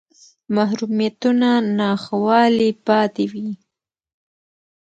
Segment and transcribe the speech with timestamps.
[0.55, 3.49] محرومیتونه ناخوالې پاتې وې